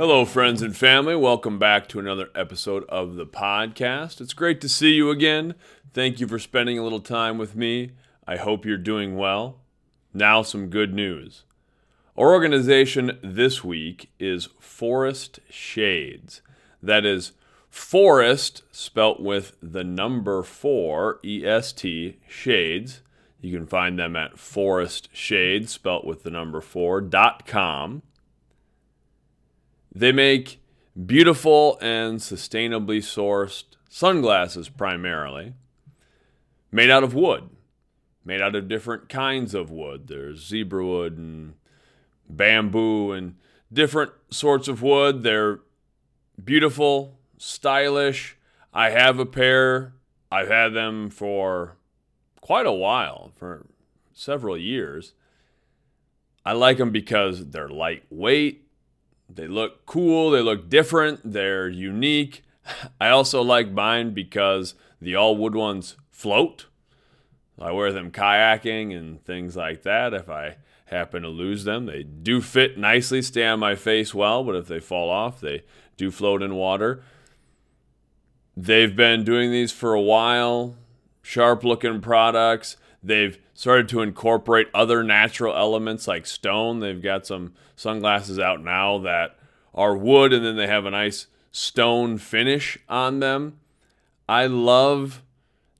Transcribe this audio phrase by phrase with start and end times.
[0.00, 1.14] Hello, friends and family.
[1.14, 4.22] Welcome back to another episode of the podcast.
[4.22, 5.54] It's great to see you again.
[5.92, 7.90] Thank you for spending a little time with me.
[8.26, 9.60] I hope you're doing well.
[10.14, 11.44] Now, some good news.
[12.16, 16.40] Our organization this week is Forest Shades.
[16.82, 17.32] That is
[17.68, 23.02] Forest, spelt with the number four, E S T, Shades.
[23.42, 28.00] You can find them at Forest Shades, spelt with the number four, dot com.
[29.92, 30.62] They make
[31.06, 35.54] beautiful and sustainably sourced sunglasses primarily,
[36.70, 37.50] made out of wood,
[38.24, 40.06] made out of different kinds of wood.
[40.06, 41.54] There's zebra wood and
[42.28, 43.36] bamboo and
[43.72, 45.22] different sorts of wood.
[45.22, 45.60] They're
[46.42, 48.36] beautiful, stylish.
[48.72, 49.94] I have a pair.
[50.30, 51.76] I've had them for
[52.40, 53.66] quite a while, for
[54.12, 55.14] several years.
[56.44, 58.69] I like them because they're lightweight,
[59.36, 62.42] they look cool, they look different, they're unique.
[63.00, 66.66] I also like mine because the all wood ones float.
[67.58, 70.56] I wear them kayaking and things like that if I
[70.86, 71.86] happen to lose them.
[71.86, 75.64] They do fit nicely, stay on my face well, but if they fall off, they
[75.96, 77.02] do float in water.
[78.56, 80.76] They've been doing these for a while,
[81.22, 82.76] sharp looking products.
[83.02, 86.80] They've started to incorporate other natural elements like stone.
[86.80, 89.38] They've got some sunglasses out now that
[89.74, 93.58] are wood and then they have a nice stone finish on them.
[94.28, 95.22] I love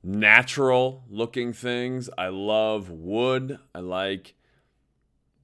[0.03, 2.09] natural looking things.
[2.17, 3.59] I love wood.
[3.73, 4.35] I like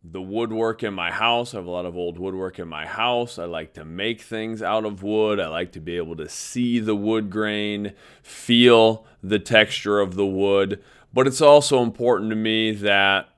[0.03, 1.53] the woodwork in my house.
[1.53, 3.37] I have a lot of old woodwork in my house.
[3.37, 5.39] I like to make things out of wood.
[5.39, 10.25] I like to be able to see the wood grain, feel the texture of the
[10.25, 10.81] wood.
[11.17, 13.29] But it's also important to me that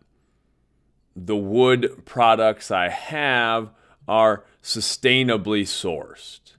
[1.16, 3.70] the wood products I have
[4.06, 6.58] are sustainably sourced.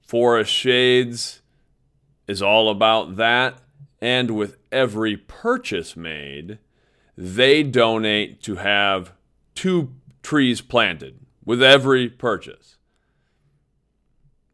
[0.00, 1.42] Forest Shades
[2.26, 3.58] is all about that.
[4.00, 6.58] And with every purchase made,
[7.14, 9.12] they donate to have
[9.54, 9.92] two
[10.22, 12.78] trees planted with every purchase.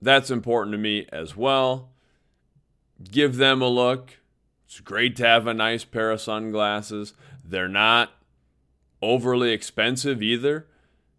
[0.02, 1.92] That's important to me as well.
[3.08, 4.18] Give them a look.
[4.68, 7.14] It's great to have a nice pair of sunglasses.
[7.42, 8.12] They're not
[9.00, 10.66] overly expensive either.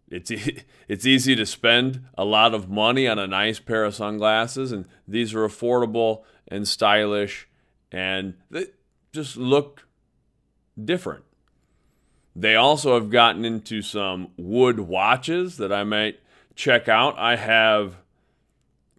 [0.08, 3.96] It's e- it's easy to spend a lot of money on a nice pair of
[3.96, 7.48] sunglasses and these are affordable and stylish
[7.92, 8.68] and they
[9.14, 9.88] just look
[10.84, 11.24] different.
[12.36, 16.20] They also have gotten into some wood watches that I might
[16.56, 17.18] check out.
[17.18, 17.96] I have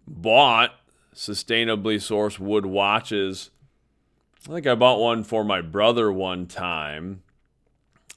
[0.05, 0.73] bought
[1.15, 3.49] sustainably sourced wood watches.
[4.49, 7.21] I think I bought one for my brother one time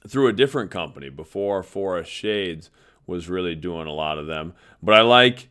[0.07, 2.71] through a different company before Forest Shades
[3.05, 4.53] was really doing a lot of them.
[4.81, 5.49] But I like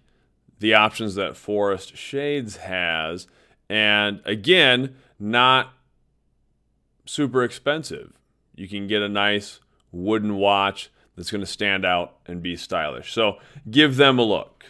[0.59, 3.29] the options that Forest Shades has.
[3.69, 5.73] And again, not
[7.07, 8.19] super expensive.
[8.57, 9.61] You can get a nice
[9.93, 13.13] wooden watch that's going to stand out and be stylish.
[13.13, 13.39] So
[13.71, 14.65] give them a look.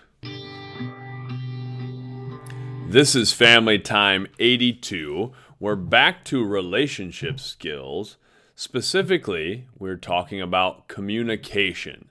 [2.89, 5.33] This is Family Time 82.
[5.65, 8.19] We're back to relationship skills.
[8.55, 12.11] Specifically, we're talking about communication.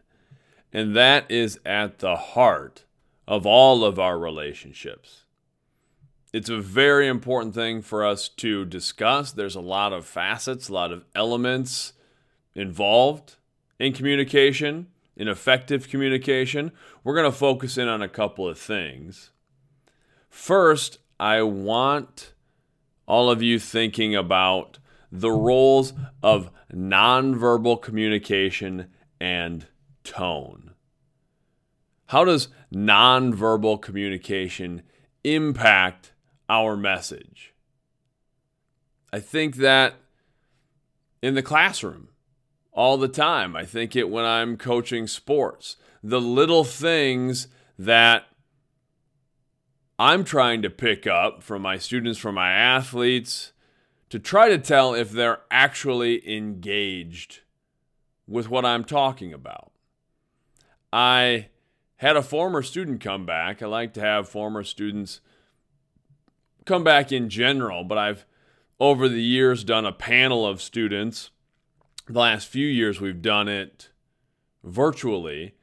[0.74, 2.84] And that is at the heart
[3.28, 5.26] of all of our relationships.
[6.34, 9.32] It's a very important thing for us to discuss.
[9.32, 11.94] There's a lot of facets, a lot of elements
[12.56, 13.36] involved
[13.78, 16.72] in communication, in effective communication.
[17.04, 19.30] We're going to focus in on a couple of things.
[20.28, 22.33] First, I want
[23.06, 24.80] all of you thinking about
[25.12, 28.88] the roles of nonverbal communication
[29.20, 29.68] and
[30.04, 30.72] tone.
[32.08, 34.84] How does nonverbal communication
[35.24, 36.14] impact
[36.50, 37.54] our message?
[39.12, 39.96] I think that
[41.22, 42.10] in the classroom
[42.74, 43.56] all the time.
[43.56, 45.78] I think it when I'm coaching sports.
[46.04, 48.26] The little things that
[50.00, 53.54] I'm trying to pick up from my students, from my athletes,
[54.10, 57.42] to try to tell if they're actually engaged
[58.28, 59.72] with what I'm talking about.
[60.92, 61.50] I
[61.98, 63.62] had a former student come back.
[63.62, 65.22] I like to have former students
[66.66, 68.26] come back in general, but I've
[68.80, 71.30] over the years done a panel of students.
[72.08, 73.90] The last few years we've done it
[74.64, 75.56] virtually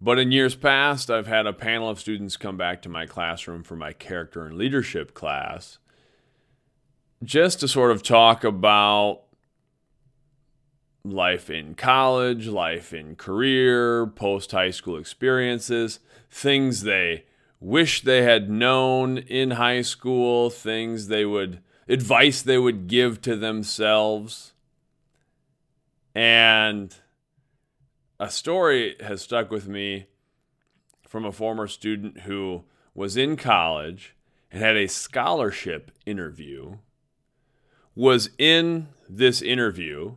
[0.00, 3.62] but in years past, I've had a panel of students come back to my classroom
[3.62, 5.78] for my character and leadership class
[7.22, 9.22] just to sort of talk about
[11.04, 16.00] life in college, life in career, post high school experiences,
[16.30, 17.24] things they
[17.58, 23.36] wish they had known in high school, things they would, advice they would give to
[23.36, 24.52] themselves.
[26.14, 26.94] And
[28.20, 30.06] a story has stuck with me
[31.08, 32.62] from a former student who
[32.94, 34.14] was in college
[34.52, 36.76] and had a scholarship interview,
[37.94, 40.16] was in this interview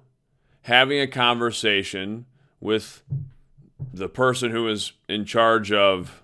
[0.64, 2.26] having a conversation
[2.60, 3.04] with
[3.94, 6.24] the person who was in charge of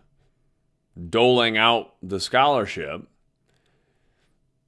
[1.09, 3.07] doling out the scholarship.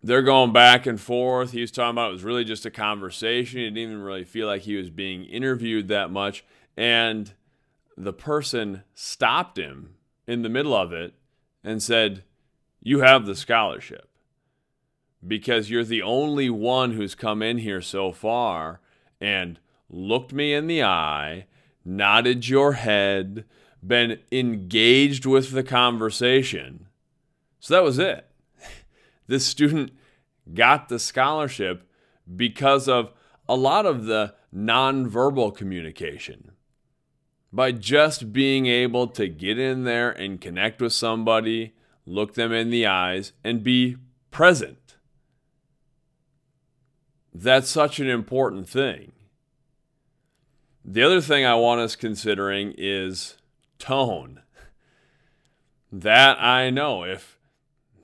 [0.01, 1.51] They're going back and forth.
[1.51, 3.59] He was talking about it was really just a conversation.
[3.59, 6.45] He didn't even really feel like he was being interviewed that much.
[6.77, 7.33] And
[7.97, 9.95] the person stopped him
[10.27, 11.13] in the middle of it
[11.63, 12.23] and said,
[12.81, 14.09] You have the scholarship
[15.25, 18.79] because you're the only one who's come in here so far
[19.19, 19.59] and
[19.89, 21.45] looked me in the eye,
[21.85, 23.45] nodded your head,
[23.85, 26.87] been engaged with the conversation.
[27.59, 28.27] So that was it.
[29.27, 29.91] This student
[30.53, 31.89] got the scholarship
[32.35, 33.13] because of
[33.47, 36.51] a lot of the nonverbal communication.
[37.53, 41.73] By just being able to get in there and connect with somebody,
[42.05, 43.97] look them in the eyes, and be
[44.31, 44.95] present.
[47.33, 49.11] That's such an important thing.
[50.83, 53.37] The other thing I want us considering is
[53.79, 54.41] tone.
[55.91, 57.03] That I know.
[57.03, 57.37] If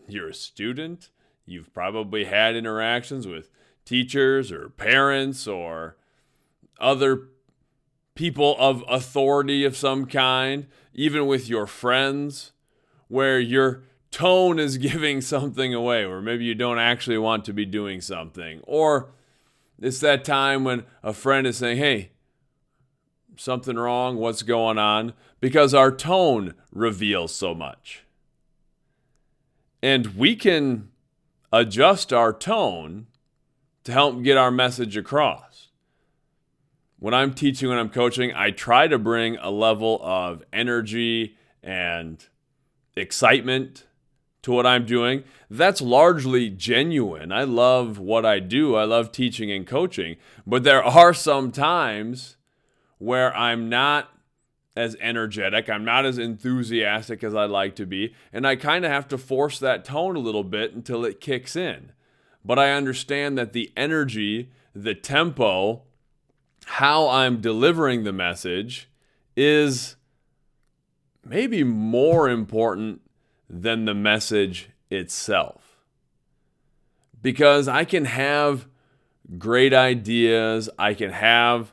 [0.08, 1.10] you're a student,
[1.46, 3.50] you've probably had interactions with
[3.86, 5.96] teachers or parents or
[6.80, 7.30] other
[8.18, 12.52] people of authority of some kind, even with your friends,
[13.08, 17.66] where your tone is giving something away, or maybe you don't actually want to be
[17.66, 18.60] doing something.
[18.64, 19.12] Or
[19.80, 22.12] it's that time when a friend is saying, Hey,
[23.38, 24.18] something wrong?
[24.18, 25.14] What's going on?
[25.40, 28.04] Because our tone reveals so much.
[29.82, 30.90] And we can
[31.54, 33.06] adjust our tone
[33.84, 35.57] to help get our message across.
[37.00, 42.24] When I'm teaching, when I'm coaching, I try to bring a level of energy and
[42.96, 43.86] excitement
[44.42, 45.24] to what I'm doing.
[45.50, 47.32] That's largely genuine.
[47.32, 48.76] I love what I do.
[48.76, 50.16] I love teaching and coaching.
[50.46, 52.38] But there are some times
[52.98, 54.10] where I'm not
[54.76, 58.92] as energetic, I'm not as enthusiastic as I'd like to be, and I kind of
[58.92, 61.92] have to force that tone a little bit until it kicks in.
[62.46, 65.82] But I understand that the energy, the tempo,
[66.68, 68.90] how I'm delivering the message
[69.38, 69.96] is
[71.24, 73.00] maybe more important
[73.50, 75.80] than the message itself.
[77.22, 78.68] Because I can have
[79.38, 81.72] great ideas, I can have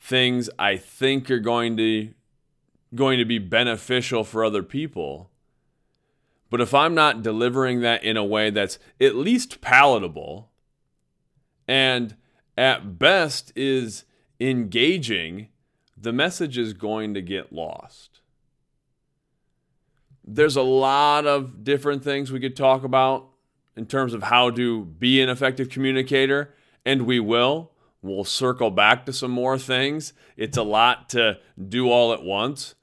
[0.00, 2.12] things I think are going to
[2.96, 5.30] going to be beneficial for other people.
[6.50, 10.50] But if I'm not delivering that in a way that's at least palatable
[11.68, 12.16] and
[12.58, 14.04] at best is
[14.42, 15.48] engaging,
[15.96, 18.20] the message is going to get lost.
[20.24, 23.28] There's a lot of different things we could talk about
[23.76, 27.70] in terms of how to be an effective communicator, and we will.
[28.02, 30.12] We'll circle back to some more things.
[30.36, 32.74] It's a lot to do all at once,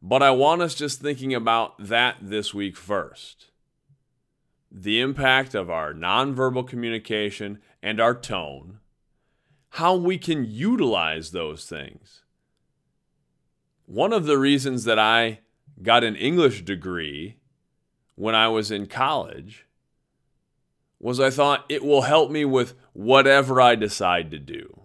[0.00, 3.46] but I want us just thinking about that this week first.
[4.70, 8.78] The impact of our nonverbal communication and our tone,
[9.78, 12.24] how we can utilize those things.
[13.86, 15.38] One of the reasons that I
[15.84, 17.36] got an English degree
[18.16, 19.66] when I was in college
[20.98, 24.80] was I thought it will help me with whatever I decide to do.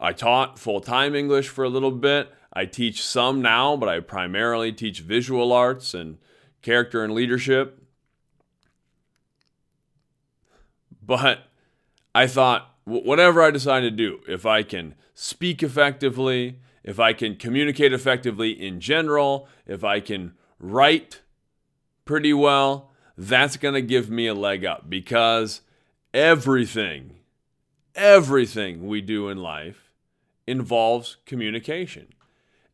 [0.00, 2.34] I taught full time English for a little bit.
[2.52, 6.18] I teach some now, but I primarily teach visual arts and
[6.60, 7.84] character and leadership.
[11.00, 11.44] But
[12.12, 17.36] I thought, whatever I decide to do, if I can speak effectively, if I can
[17.36, 21.20] communicate effectively in general, if I can write
[22.04, 25.60] pretty well, that's going to give me a leg up because
[26.14, 27.16] everything,
[27.94, 29.92] everything we do in life
[30.46, 32.08] involves communication.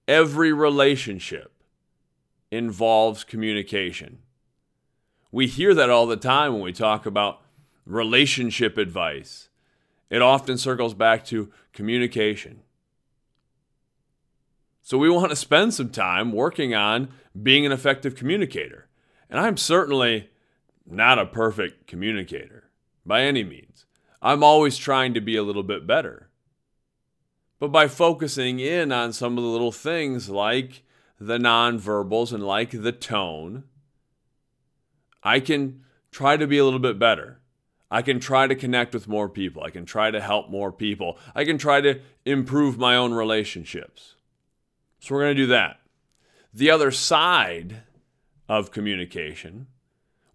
[0.08, 1.52] Every relationship
[2.50, 4.20] involves communication.
[5.32, 7.42] We hear that all the time when we talk about
[7.84, 9.45] relationship advice.
[10.08, 12.62] It often circles back to communication.
[14.82, 17.08] So we want to spend some time working on
[17.42, 18.88] being an effective communicator.
[19.28, 20.30] And I'm certainly
[20.86, 22.70] not a perfect communicator
[23.04, 23.86] by any means.
[24.22, 26.30] I'm always trying to be a little bit better.
[27.58, 30.82] but by focusing in on some of the little things like
[31.18, 33.64] the nonverbals and like the tone,
[35.22, 37.40] I can try to be a little bit better.
[37.90, 39.62] I can try to connect with more people.
[39.62, 41.19] I can try to help more people.
[41.35, 44.14] I can try to improve my own relationships.
[44.99, 45.81] So we're going to do that.
[46.52, 47.83] The other side
[48.49, 49.69] of communication,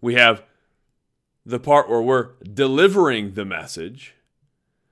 [0.00, 0.42] we have
[1.44, 4.14] the part where we're delivering the message.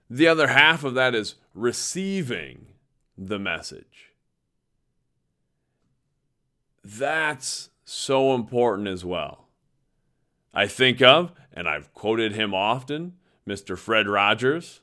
[0.09, 2.67] The other half of that is receiving
[3.17, 4.11] the message.
[6.83, 9.40] That's so important as well.
[10.53, 13.15] I think of, and I've quoted him often,
[13.47, 13.77] Mr.
[13.79, 14.81] Fred Rogers,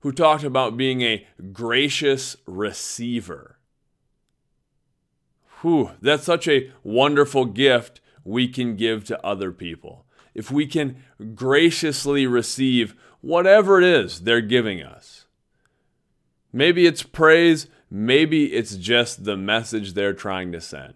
[0.00, 3.58] who talked about being a gracious receiver.
[5.60, 10.04] Whew, that's such a wonderful gift we can give to other people.
[10.34, 11.02] If we can
[11.34, 15.24] graciously receive whatever it is they're giving us.
[16.52, 20.94] Maybe it's praise, maybe it's just the message they're trying to send,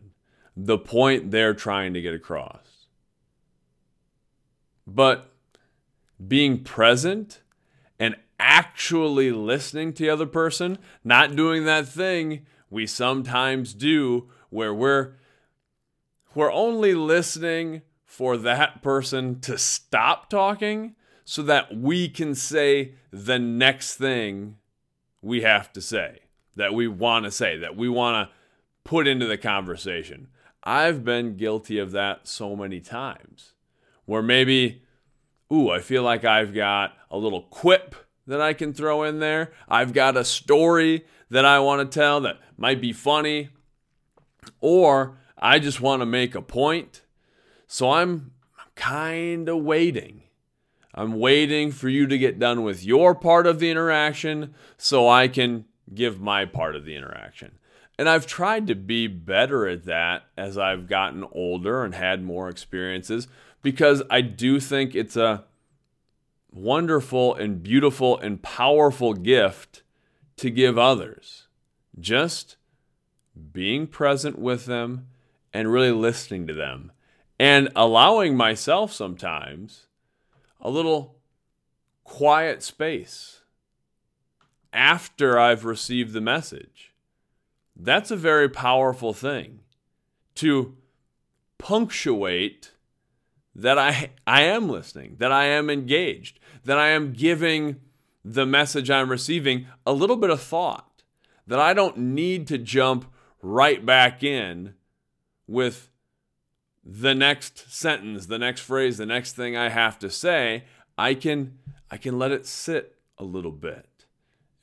[0.56, 2.77] the point they're trying to get across.
[4.88, 5.30] But
[6.26, 7.42] being present
[7.98, 14.74] and actually listening to the other person, not doing that thing we sometimes do where
[14.74, 15.12] we're
[16.34, 23.38] we're only listening for that person to stop talking so that we can say the
[23.38, 24.56] next thing
[25.20, 26.20] we have to say,
[26.54, 28.34] that we want to say, that we want to
[28.84, 30.28] put into the conversation.
[30.62, 33.54] I've been guilty of that so many times
[34.08, 34.80] where maybe,
[35.52, 37.94] ooh, I feel like I've got a little quip
[38.26, 39.52] that I can throw in there.
[39.68, 43.50] I've got a story that I want to tell that might be funny,
[44.62, 47.02] or I just want to make a point.
[47.66, 50.22] So I'm, I'm kind of waiting.
[50.94, 55.28] I'm waiting for you to get done with your part of the interaction so I
[55.28, 57.58] can give my part of the interaction.
[57.98, 62.48] And I've tried to be better at that as I've gotten older and had more
[62.48, 63.28] experiences
[63.62, 65.44] because I do think it's a
[66.50, 69.82] wonderful and beautiful and powerful gift
[70.36, 71.48] to give others.
[71.98, 72.56] Just
[73.52, 75.06] being present with them
[75.52, 76.92] and really listening to them
[77.38, 79.86] and allowing myself sometimes
[80.60, 81.16] a little
[82.04, 83.42] quiet space
[84.72, 86.88] after I've received the message
[87.78, 89.60] that's a very powerful thing
[90.34, 90.76] to
[91.58, 92.72] punctuate
[93.58, 97.80] that I, I am listening, that I am engaged, that I am giving
[98.24, 101.02] the message I'm receiving a little bit of thought,
[101.46, 103.10] that I don't need to jump
[103.42, 104.74] right back in
[105.48, 105.90] with
[106.84, 110.64] the next sentence, the next phrase, the next thing I have to say.
[110.96, 111.58] I can
[111.90, 114.06] I can let it sit a little bit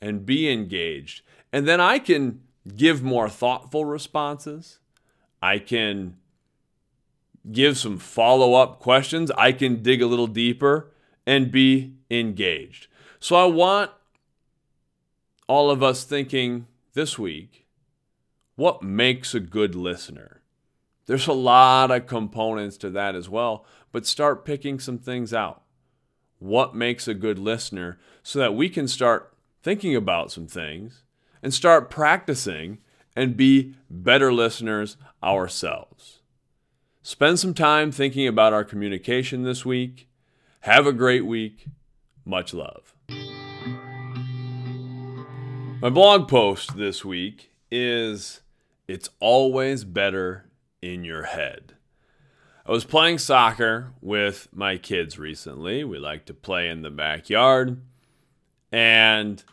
[0.01, 1.21] and be engaged.
[1.51, 2.41] And then I can
[2.75, 4.79] give more thoughtful responses.
[5.41, 6.17] I can
[7.51, 9.31] give some follow up questions.
[9.37, 10.91] I can dig a little deeper
[11.25, 12.87] and be engaged.
[13.19, 13.91] So I want
[15.47, 17.65] all of us thinking this week
[18.55, 20.41] what makes a good listener?
[21.07, 25.61] There's a lot of components to that as well, but start picking some things out.
[26.39, 31.03] What makes a good listener so that we can start thinking about some things
[31.43, 32.79] and start practicing
[33.15, 36.21] and be better listeners ourselves.
[37.07, 40.09] Spend some time thinking about our communication this week.
[40.61, 41.67] Have a great week.
[42.25, 42.95] Much love.
[45.83, 48.41] My blog post this week is
[48.87, 50.49] It's Always Better
[50.81, 51.75] in Your Head.
[52.65, 55.83] I was playing soccer with my kids recently.
[55.83, 57.83] We like to play in the backyard.
[58.71, 59.43] And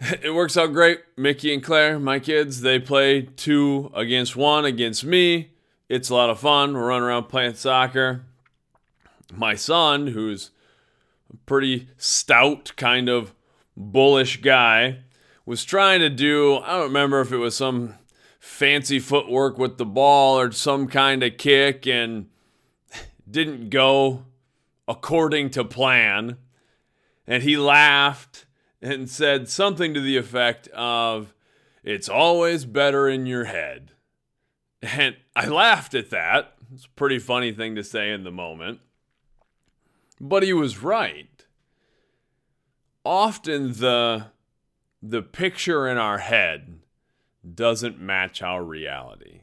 [0.00, 1.02] it works out great.
[1.18, 5.50] Mickey and Claire, my kids, they play two against one against me.
[5.88, 6.74] It's a lot of fun.
[6.74, 8.22] We're running around playing soccer.
[9.32, 10.50] My son, who's
[11.32, 13.32] a pretty stout, kind of
[13.76, 14.98] bullish guy,
[15.44, 17.94] was trying to do, I don't remember if it was some
[18.40, 22.30] fancy footwork with the ball or some kind of kick and
[23.30, 24.24] didn't go
[24.88, 26.36] according to plan.
[27.28, 28.46] And he laughed
[28.82, 31.32] and said something to the effect of,
[31.84, 33.92] It's always better in your head.
[34.82, 36.54] And I laughed at that.
[36.72, 38.80] It's a pretty funny thing to say in the moment.
[40.20, 41.44] But he was right.
[43.04, 44.26] Often the,
[45.02, 46.80] the picture in our head
[47.54, 49.42] doesn't match our reality.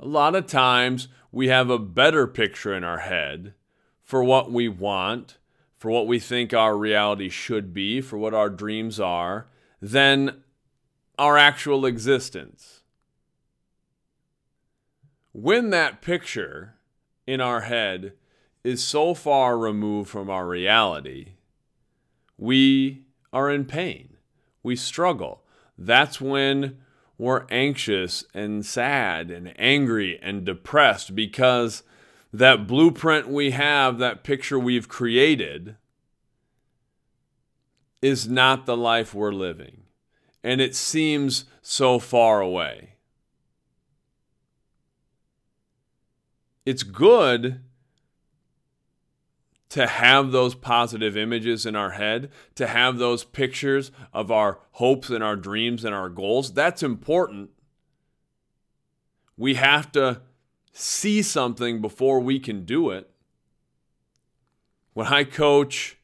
[0.00, 3.54] A lot of times we have a better picture in our head
[4.02, 5.38] for what we want
[5.76, 9.46] for what we think our reality should be, for what our dreams are,
[9.80, 10.42] than
[11.18, 12.75] our actual existence.
[15.38, 16.76] When that picture
[17.26, 18.14] in our head
[18.64, 21.34] is so far removed from our reality,
[22.38, 23.02] we
[23.34, 24.16] are in pain.
[24.62, 25.42] We struggle.
[25.76, 26.78] That's when
[27.18, 31.82] we're anxious and sad and angry and depressed because
[32.32, 35.76] that blueprint we have, that picture we've created,
[38.00, 39.82] is not the life we're living.
[40.42, 42.95] And it seems so far away.
[46.66, 47.60] It's good
[49.68, 55.08] to have those positive images in our head, to have those pictures of our hopes
[55.10, 56.52] and our dreams and our goals.
[56.52, 57.50] That's important.
[59.36, 60.22] We have to
[60.72, 63.10] see something before we can do it.
[64.92, 65.98] When I coach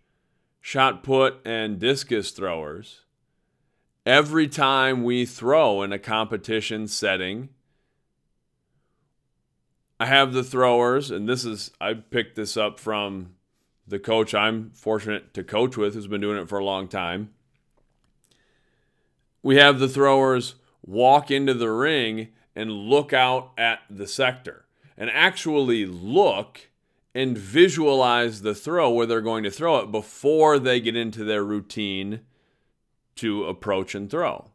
[0.60, 3.00] shot put and discus throwers,
[4.06, 7.48] every time we throw in a competition setting,
[10.02, 13.36] I have the throwers, and this is, I picked this up from
[13.86, 17.30] the coach I'm fortunate to coach with, who's been doing it for a long time.
[19.44, 24.64] We have the throwers walk into the ring and look out at the sector
[24.98, 26.70] and actually look
[27.14, 31.44] and visualize the throw where they're going to throw it before they get into their
[31.44, 32.22] routine
[33.14, 34.50] to approach and throw.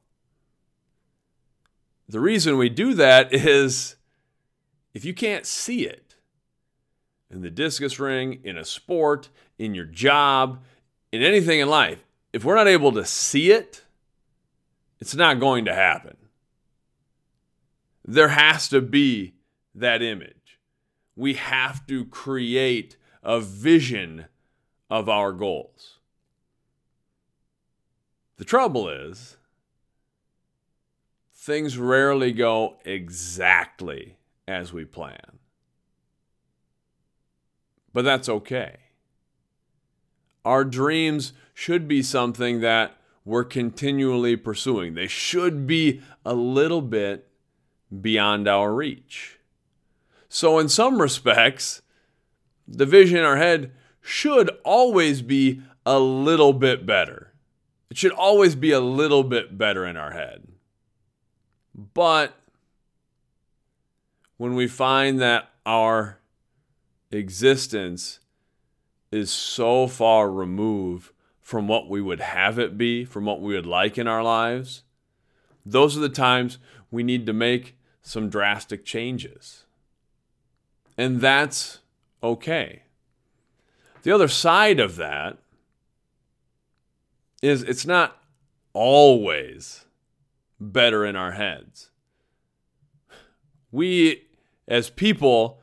[2.10, 3.96] The reason we do that is
[4.98, 6.16] if you can't see it,
[7.30, 10.63] in the discus ring, in a sport, in your job,
[11.12, 13.84] in anything in life, if we're not able to see it,
[15.00, 16.18] it's not going to happen.
[18.04, 19.36] There has to be
[19.75, 20.58] that image.
[21.16, 24.25] We have to create a vision
[24.90, 26.00] of our goals.
[28.38, 29.38] The trouble is,
[31.36, 34.17] things rarely go exactly
[34.48, 35.38] as we plan
[37.98, 38.75] but that's okay.
[40.46, 47.27] Our dreams should be something that we're continually pursuing, they should be a little bit
[48.00, 49.40] beyond our reach.
[50.29, 51.81] So, in some respects,
[52.68, 57.33] the vision in our head should always be a little bit better.
[57.90, 60.48] It should always be a little bit better in our head.
[61.74, 62.36] But
[64.38, 66.20] when we find that our
[67.12, 68.20] existence
[69.12, 73.66] is so far removed from what we would have it be, from what we would
[73.66, 74.84] like in our lives,
[75.66, 76.58] those are the times
[76.92, 79.66] we need to make some drastic changes.
[80.98, 81.80] And that's
[82.24, 82.84] okay.
[84.04, 85.38] The other side of that
[87.42, 88.22] is it's not
[88.74, 89.86] always
[90.60, 91.92] better in our heads.
[93.72, 94.26] We,
[94.68, 95.62] as people,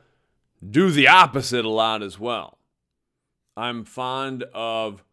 [0.67, 2.57] do the opposite a lot as well.
[3.57, 5.03] I'm fond of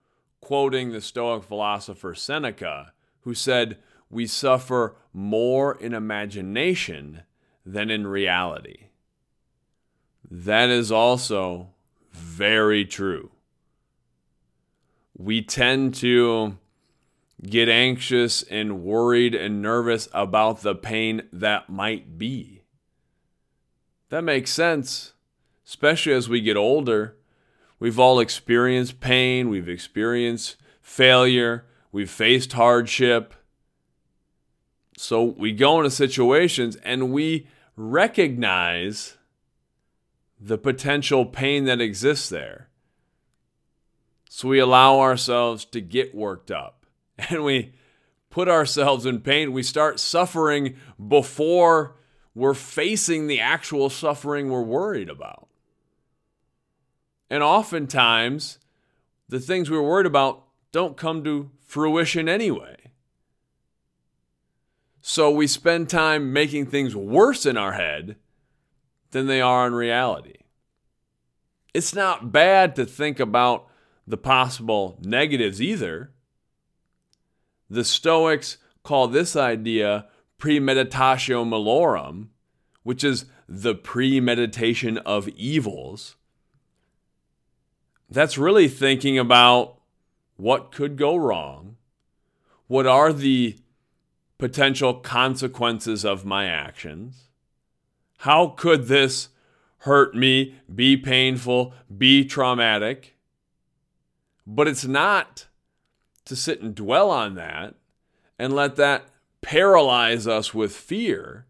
[0.40, 3.78] quoting the Stoic philosopher Seneca, who said,
[4.10, 7.22] We suffer more in imagination
[7.64, 8.88] than in reality.
[10.28, 11.68] That is also
[12.12, 13.30] very true.
[15.16, 16.58] We tend to
[17.44, 22.61] get anxious and worried and nervous about the pain that might be.
[24.12, 25.12] That makes sense
[25.72, 27.16] especially as we get older.
[27.78, 33.32] We've all experienced pain, we've experienced failure, we've faced hardship.
[34.98, 39.16] So we go into situations and we recognize
[40.38, 42.68] the potential pain that exists there.
[44.28, 46.84] So we allow ourselves to get worked up
[47.18, 47.72] and we
[48.28, 49.52] put ourselves in pain.
[49.52, 50.76] We start suffering
[51.08, 51.96] before
[52.34, 55.48] we're facing the actual suffering we're worried about.
[57.28, 58.58] And oftentimes,
[59.28, 62.76] the things we are worried about don't come to fruition anyway.
[65.00, 68.16] So we spend time making things worse in our head
[69.10, 70.36] than they are in reality.
[71.74, 73.66] It's not bad to think about
[74.06, 76.12] the possible negatives either.
[77.68, 80.06] The Stoics call this idea
[80.42, 82.26] premeditatio malorum,
[82.82, 86.16] which is the premeditation of evils
[88.10, 89.80] that's really thinking about
[90.36, 91.76] what could go wrong,
[92.66, 93.56] what are the
[94.36, 97.28] potential consequences of my actions,
[98.18, 99.28] how could this
[99.78, 103.16] hurt me, be painful, be traumatic.
[104.44, 105.46] But it's not
[106.24, 107.74] to sit and dwell on that
[108.38, 109.06] and let that
[109.42, 111.46] paralyze us with fear.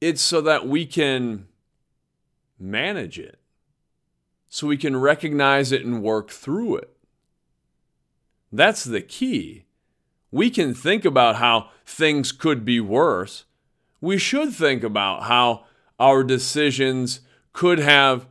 [0.00, 1.48] It's so that we can
[2.58, 3.38] manage it,
[4.48, 6.96] so we can recognize it and work through it.
[8.52, 9.64] That's the key.
[10.30, 13.44] We can think about how things could be worse.
[14.00, 15.64] We should think about how
[15.98, 17.20] our decisions
[17.52, 18.26] could have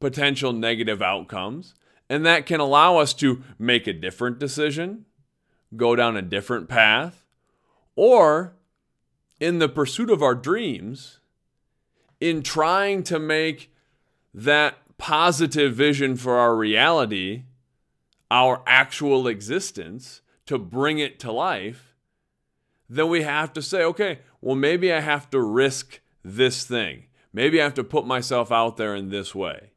[0.00, 1.74] potential negative outcomes,
[2.08, 5.04] and that can allow us to make a different decision,
[5.76, 7.24] go down a different path,
[7.96, 8.54] or
[9.40, 11.18] in the pursuit of our dreams,
[12.20, 13.72] in trying to make
[14.32, 17.44] that positive vision for our reality
[18.32, 21.94] our actual existence, to bring it to life,
[22.88, 27.04] then we have to say, okay, well, maybe I have to risk this thing.
[27.34, 29.72] Maybe I have to put myself out there in this way.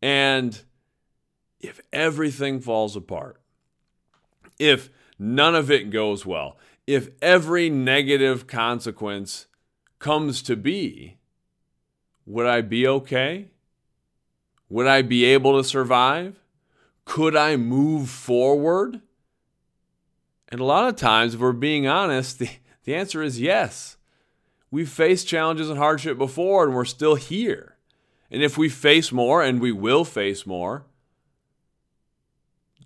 [0.00, 0.62] And
[1.58, 3.39] if everything falls apart,
[4.60, 9.46] if none of it goes well, if every negative consequence
[9.98, 11.18] comes to be,
[12.26, 13.48] would I be okay?
[14.68, 16.38] Would I be able to survive?
[17.04, 19.00] Could I move forward?
[20.48, 22.50] And a lot of times, if we're being honest, the,
[22.84, 23.96] the answer is yes.
[24.70, 27.76] We've faced challenges and hardship before, and we're still here.
[28.30, 30.84] And if we face more, and we will face more,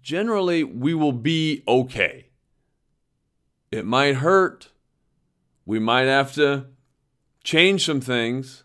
[0.04, 2.26] generally we will be okay.
[3.72, 4.68] It might hurt.
[5.66, 6.66] We might have to
[7.42, 8.64] change some things,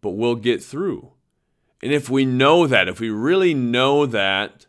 [0.00, 1.12] but we'll get through.
[1.82, 4.66] And if we know that, if we really know that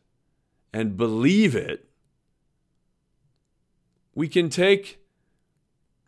[0.73, 1.89] and believe it,
[4.13, 4.99] we can take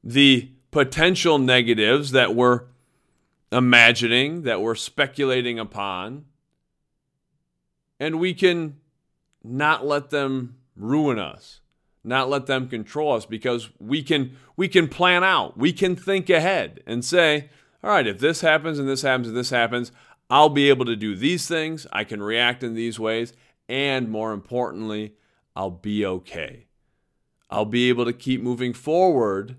[0.04, 2.64] the potential negatives that we're
[3.52, 6.26] imagining, that we're speculating upon,
[8.00, 8.79] and we can
[9.44, 11.62] not let them ruin us,
[12.04, 15.58] not let them control us because we can we can plan out.
[15.58, 17.50] We can think ahead and say,
[17.84, 19.92] all right, if this happens and this happens and this happens,
[20.30, 23.34] I'll be able to do these things, I can react in these ways,
[23.68, 25.16] and more importantly,
[25.56, 26.68] I'll be okay.
[27.50, 29.56] I'll be able to keep moving forward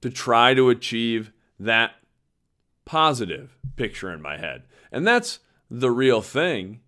[0.00, 1.92] to try to achieve that
[2.84, 4.64] positive picture in my head.
[4.90, 5.38] And that's
[5.70, 6.80] the real thing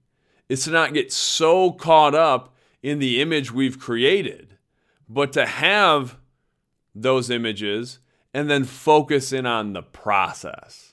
[0.51, 4.59] is to not get so caught up in the image we've created,
[5.09, 6.19] but to have
[6.95, 8.01] those images
[8.35, 10.91] and then focus in on the process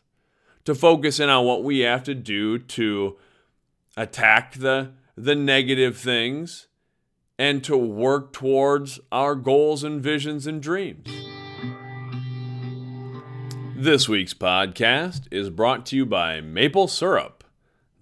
[0.67, 3.15] to focus in on what we have to do to
[3.95, 6.67] attack the the negative things
[7.39, 11.07] and to work towards our goals and visions and dreams.
[13.77, 17.36] This week's podcast is brought to you by Maple Syrup.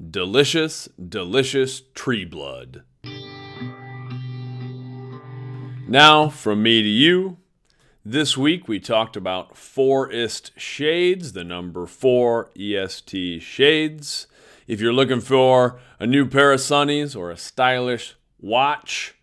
[0.01, 2.83] Delicious, delicious tree blood.
[5.87, 7.37] Now, from me to you,
[8.03, 14.27] this week we talked about Forest Shades, the number four EST shades.
[14.67, 19.15] If you're looking for a new pair of sunnies or a stylish watch,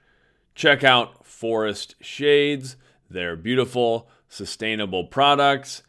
[0.55, 2.77] check out Forest Shades.
[3.11, 5.83] They're beautiful, sustainable products,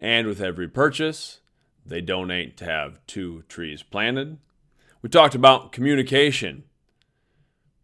[0.00, 1.40] and with every purchase,
[1.88, 4.38] they donate to have two trees planted.
[5.02, 6.64] We talked about communication.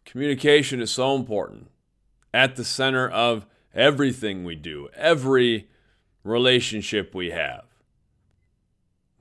[0.05, 1.71] Communication is so important
[2.33, 5.69] at the center of everything we do, every
[6.23, 7.65] relationship we have.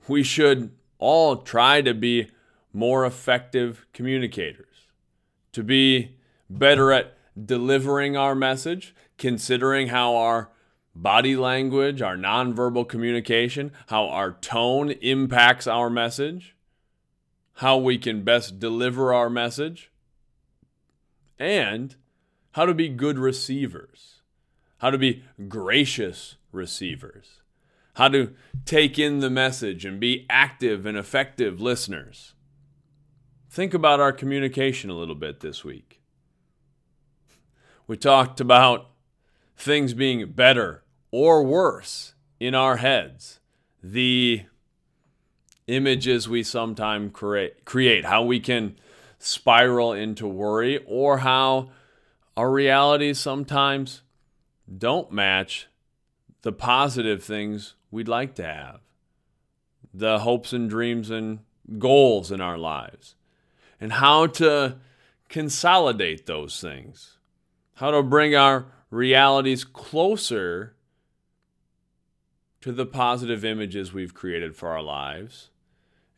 [0.06, 2.30] We should all try to be
[2.72, 4.88] more effective communicators,
[5.52, 6.16] to be
[6.50, 7.16] better at
[7.46, 10.50] delivering our message, considering how our
[10.94, 16.56] body language, our nonverbal communication, how our tone impacts our message,
[17.54, 19.90] how we can best deliver our message,
[21.38, 21.96] and
[22.52, 24.14] how to be good receivers
[24.84, 27.40] how to be gracious receivers,
[27.94, 28.34] how to
[28.66, 32.34] take in the message and be active and effective listeners.
[33.48, 36.02] Think about our communication a little bit this week.
[37.86, 38.90] We talked about
[39.56, 40.83] things being better
[41.16, 43.38] or worse in our heads,
[43.84, 44.42] the
[45.68, 48.74] images we sometimes create, create how we can
[49.16, 51.70] spiral into worry, or how
[52.36, 54.02] our realities sometimes
[54.76, 55.68] don't match
[56.42, 58.80] the positive things we'd like to have,
[59.94, 61.38] the hopes and dreams and
[61.78, 63.14] goals in our lives,
[63.80, 64.78] and how to
[65.28, 67.18] consolidate those things,
[67.74, 70.73] how to bring our realities closer
[72.64, 75.50] to the positive images we've created for our lives,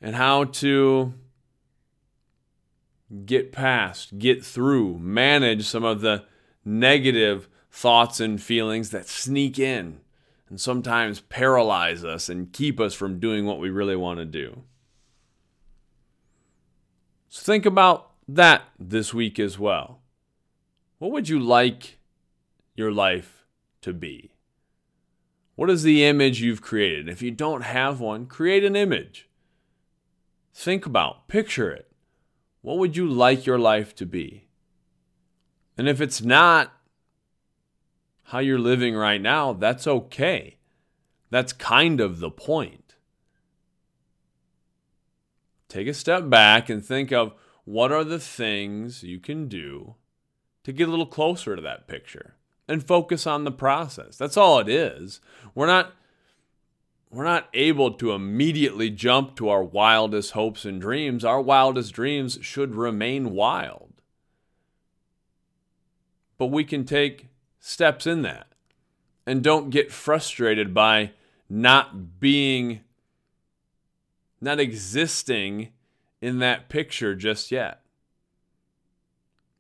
[0.00, 1.12] and how to
[3.24, 6.24] get past, get through, manage some of the
[6.64, 9.98] negative thoughts and feelings that sneak in
[10.48, 14.62] and sometimes paralyze us and keep us from doing what we really want to do.
[17.28, 20.00] So think about that this week as well.
[20.98, 21.98] What would you like
[22.76, 23.46] your life
[23.80, 24.35] to be?
[25.56, 27.08] What is the image you've created?
[27.08, 29.28] If you don't have one, create an image.
[30.54, 31.90] Think about, picture it.
[32.60, 34.48] What would you like your life to be?
[35.78, 36.72] And if it's not
[38.24, 40.58] how you're living right now, that's okay.
[41.30, 42.94] That's kind of the point.
[45.68, 47.32] Take a step back and think of
[47.64, 49.94] what are the things you can do
[50.64, 52.34] to get a little closer to that picture
[52.68, 54.16] and focus on the process.
[54.16, 55.20] That's all it is.
[55.54, 55.92] We're not
[57.10, 61.24] we're not able to immediately jump to our wildest hopes and dreams.
[61.24, 63.92] Our wildest dreams should remain wild.
[66.36, 67.28] But we can take
[67.60, 68.48] steps in that.
[69.24, 71.12] And don't get frustrated by
[71.48, 72.80] not being,
[74.40, 75.72] not existing
[76.20, 77.80] in that picture just yet.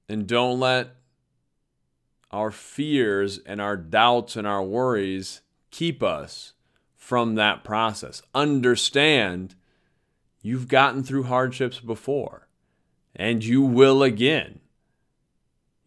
[0.08, 0.96] And don't let
[2.30, 6.52] our fears and our doubts and our worries keep us
[6.96, 8.22] from that process.
[8.34, 9.54] Understand
[10.42, 12.48] you've gotten through hardships before
[13.14, 14.60] and you will again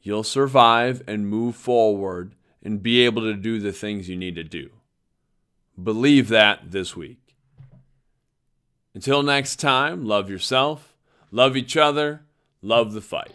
[0.02, 4.44] you'll survive and move forward and be able to do the things you need to
[4.44, 4.70] do.
[5.82, 7.36] Believe that this week.
[8.94, 10.96] Until next time, love yourself,
[11.32, 12.22] love each other,
[12.62, 13.32] love the fight.